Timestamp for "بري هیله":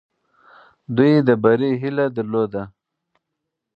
1.43-2.05